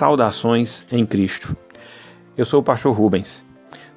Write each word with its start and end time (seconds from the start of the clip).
Saudações 0.00 0.86
em 0.90 1.04
Cristo. 1.04 1.54
Eu 2.34 2.46
sou 2.46 2.60
o 2.60 2.62
pastor 2.62 2.96
Rubens. 2.96 3.44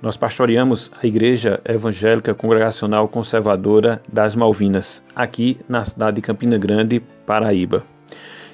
Nós 0.01 0.17
pastoreamos 0.17 0.91
a 1.01 1.07
Igreja 1.07 1.61
Evangélica 1.63 2.33
Congregacional 2.33 3.07
Conservadora 3.07 4.03
das 4.11 4.35
Malvinas, 4.35 5.01
aqui 5.15 5.57
na 5.65 5.85
cidade 5.85 6.17
de 6.17 6.21
Campina 6.21 6.57
Grande, 6.57 6.99
Paraíba. 7.25 7.85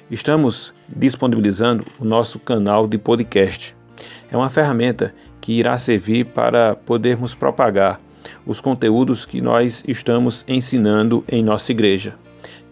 Estamos 0.08 0.72
disponibilizando 0.88 1.84
o 1.98 2.04
nosso 2.04 2.38
canal 2.38 2.86
de 2.86 2.98
podcast. 2.98 3.76
É 4.30 4.36
uma 4.36 4.48
ferramenta 4.48 5.12
que 5.40 5.54
irá 5.54 5.76
servir 5.76 6.26
para 6.26 6.76
podermos 6.76 7.34
propagar 7.34 8.00
os 8.46 8.60
conteúdos 8.60 9.26
que 9.26 9.40
nós 9.40 9.82
estamos 9.88 10.44
ensinando 10.46 11.24
em 11.28 11.42
nossa 11.42 11.72
igreja, 11.72 12.14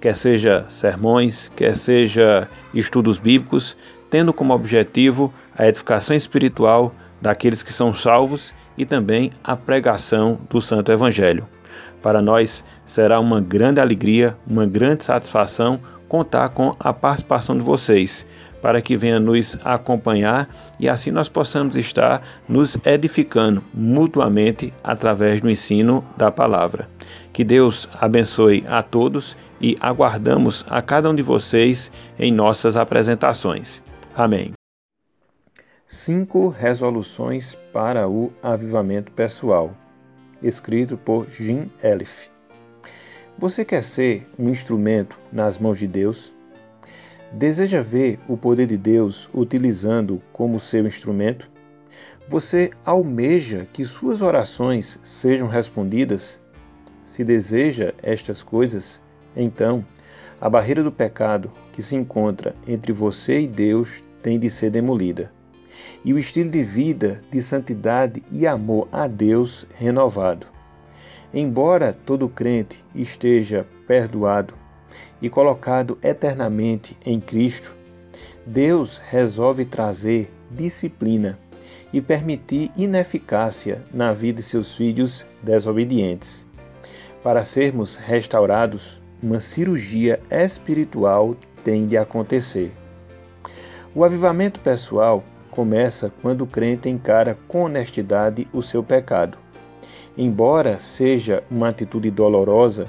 quer 0.00 0.14
seja 0.14 0.66
sermões, 0.68 1.50
quer 1.56 1.74
seja 1.74 2.48
estudos 2.72 3.18
bíblicos, 3.18 3.76
tendo 4.10 4.32
como 4.32 4.54
objetivo 4.54 5.32
a 5.56 5.66
edificação 5.66 6.14
espiritual 6.14 6.94
daqueles 7.20 7.62
que 7.62 7.72
são 7.72 7.92
salvos 7.92 8.54
e 8.76 8.86
também 8.86 9.30
a 9.42 9.56
pregação 9.56 10.40
do 10.48 10.60
Santo 10.60 10.92
Evangelho. 10.92 11.46
Para 12.02 12.22
nós 12.22 12.64
será 12.86 13.18
uma 13.20 13.40
grande 13.40 13.80
alegria, 13.80 14.36
uma 14.46 14.66
grande 14.66 15.04
satisfação 15.04 15.80
contar 16.08 16.48
com 16.50 16.72
a 16.78 16.92
participação 16.92 17.56
de 17.56 17.62
vocês 17.62 18.24
para 18.62 18.80
que 18.82 18.96
venha 18.96 19.20
nos 19.20 19.58
acompanhar 19.64 20.48
e 20.78 20.88
assim 20.88 21.10
nós 21.10 21.28
possamos 21.28 21.76
estar 21.76 22.22
nos 22.48 22.76
edificando 22.84 23.62
mutuamente 23.72 24.72
através 24.82 25.40
do 25.40 25.50
ensino 25.50 26.04
da 26.16 26.30
palavra. 26.30 26.88
Que 27.32 27.44
Deus 27.44 27.88
abençoe 28.00 28.64
a 28.68 28.82
todos 28.82 29.36
e 29.60 29.76
aguardamos 29.80 30.64
a 30.68 30.82
cada 30.82 31.10
um 31.10 31.14
de 31.14 31.22
vocês 31.22 31.90
em 32.18 32.32
nossas 32.32 32.76
apresentações. 32.76 33.82
Amém. 34.18 34.52
Cinco 35.86 36.48
resoluções 36.48 37.54
para 37.72 38.08
o 38.08 38.32
avivamento 38.42 39.12
pessoal, 39.12 39.72
escrito 40.42 40.98
por 40.98 41.30
Jim 41.30 41.68
Elif. 41.80 42.28
Você 43.38 43.64
quer 43.64 43.84
ser 43.84 44.28
um 44.36 44.48
instrumento 44.48 45.20
nas 45.32 45.56
mãos 45.56 45.78
de 45.78 45.86
Deus? 45.86 46.34
Deseja 47.32 47.80
ver 47.80 48.18
o 48.28 48.36
poder 48.36 48.66
de 48.66 48.76
Deus 48.76 49.30
utilizando 49.32 50.20
como 50.32 50.58
seu 50.58 50.84
instrumento? 50.84 51.48
Você 52.28 52.72
almeja 52.84 53.68
que 53.72 53.84
suas 53.84 54.20
orações 54.20 54.98
sejam 55.04 55.46
respondidas? 55.46 56.40
Se 57.04 57.22
deseja 57.22 57.94
estas 58.02 58.42
coisas, 58.42 59.00
então 59.36 59.86
a 60.40 60.48
barreira 60.48 60.82
do 60.82 60.92
pecado 60.92 61.50
que 61.72 61.82
se 61.82 61.96
encontra 61.96 62.54
entre 62.66 62.92
você 62.92 63.40
e 63.40 63.46
Deus 63.46 64.02
tem 64.22 64.38
de 64.38 64.48
ser 64.50 64.70
demolida, 64.70 65.32
e 66.04 66.12
o 66.12 66.18
estilo 66.18 66.50
de 66.50 66.62
vida 66.62 67.20
de 67.30 67.42
santidade 67.42 68.22
e 68.30 68.46
amor 68.46 68.88
a 68.92 69.06
Deus 69.06 69.66
renovado. 69.74 70.46
Embora 71.32 71.92
todo 71.92 72.28
crente 72.28 72.84
esteja 72.94 73.66
perdoado 73.86 74.54
e 75.20 75.28
colocado 75.28 75.98
eternamente 76.02 76.96
em 77.04 77.20
Cristo, 77.20 77.76
Deus 78.46 78.98
resolve 78.98 79.64
trazer 79.64 80.32
disciplina 80.50 81.38
e 81.92 82.00
permitir 82.00 82.70
ineficácia 82.76 83.84
na 83.92 84.12
vida 84.12 84.38
de 84.38 84.42
seus 84.42 84.74
filhos 84.74 85.26
desobedientes. 85.42 86.46
Para 87.22 87.44
sermos 87.44 87.96
restaurados, 87.96 89.02
uma 89.22 89.40
cirurgia 89.40 90.20
espiritual 90.30 91.36
tem 91.64 91.86
de 91.86 91.96
acontecer. 91.96 92.72
O 93.94 94.04
avivamento 94.04 94.60
pessoal 94.60 95.24
começa 95.50 96.12
quando 96.22 96.42
o 96.42 96.46
crente 96.46 96.88
encara 96.88 97.38
com 97.48 97.64
honestidade 97.64 98.46
o 98.52 98.62
seu 98.62 98.82
pecado. 98.82 99.36
Embora 100.16 100.78
seja 100.78 101.42
uma 101.50 101.68
atitude 101.68 102.10
dolorosa, 102.10 102.88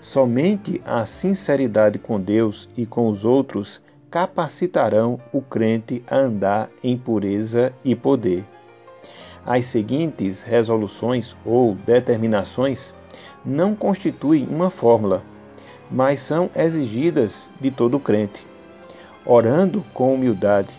Somente 0.00 0.80
a 0.84 1.04
sinceridade 1.04 1.98
com 1.98 2.20
Deus 2.20 2.68
e 2.76 2.86
com 2.86 3.08
os 3.08 3.24
outros 3.24 3.82
capacitarão 4.10 5.20
o 5.32 5.42
crente 5.42 6.02
a 6.06 6.16
andar 6.16 6.70
em 6.82 6.96
pureza 6.96 7.72
e 7.84 7.96
poder. 7.96 8.44
As 9.44 9.66
seguintes 9.66 10.42
resoluções 10.42 11.36
ou 11.44 11.74
determinações 11.74 12.94
não 13.44 13.74
constituem 13.74 14.46
uma 14.46 14.70
fórmula, 14.70 15.22
mas 15.90 16.20
são 16.20 16.50
exigidas 16.54 17.50
de 17.60 17.70
todo 17.70 17.98
crente. 17.98 18.46
Orando 19.24 19.84
com 19.92 20.14
humildade, 20.14 20.72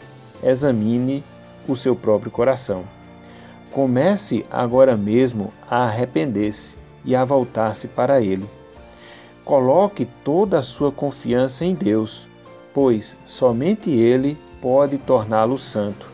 examine 0.44 1.24
o 1.68 1.76
seu 1.76 1.96
próprio 1.96 2.32
coração. 2.32 2.84
Comece 3.72 4.46
agora 4.50 4.98
mesmo 4.98 5.54
a 5.70 5.84
arrepender-se 5.84 6.78
e 7.06 7.16
a 7.16 7.24
voltar-se 7.24 7.88
para 7.88 8.22
Ele. 8.22 8.48
Coloque 9.46 10.06
toda 10.24 10.60
a 10.60 10.64
sua 10.64 10.92
confiança 10.92 11.66
em 11.66 11.74
Deus, 11.74 12.28
pois 12.74 13.18
somente 13.26 13.90
Ele 13.90 14.38
pode 14.62 14.98
torná-lo 14.98 15.58
santo. 15.58 16.08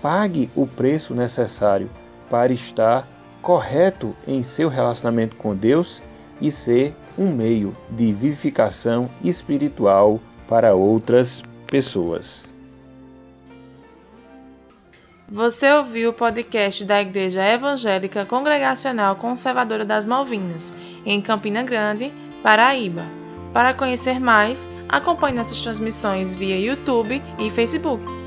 Pague 0.00 0.50
o 0.54 0.66
preço 0.66 1.14
necessário 1.14 1.90
para 2.30 2.52
estar 2.52 3.08
correto 3.42 4.14
em 4.26 4.42
seu 4.42 4.68
relacionamento 4.68 5.36
com 5.36 5.54
Deus 5.54 6.02
e 6.40 6.50
ser 6.50 6.94
um 7.18 7.32
meio 7.32 7.76
de 7.90 8.12
vivificação 8.12 9.10
espiritual 9.22 10.20
para 10.46 10.74
outras 10.74 11.42
pessoas. 11.66 12.46
Você 15.30 15.70
ouviu 15.70 16.10
o 16.10 16.14
podcast 16.14 16.84
da 16.86 17.02
Igreja 17.02 17.44
Evangélica 17.44 18.24
Congregacional 18.24 19.16
Conservadora 19.16 19.84
das 19.84 20.06
Malvinas, 20.06 20.72
em 21.04 21.20
Campina 21.20 21.62
Grande, 21.62 22.10
Paraíba. 22.42 23.04
Para 23.52 23.74
conhecer 23.74 24.18
mais, 24.18 24.70
acompanhe 24.88 25.36
nossas 25.36 25.60
transmissões 25.60 26.34
via 26.34 26.58
YouTube 26.58 27.22
e 27.38 27.50
Facebook. 27.50 28.17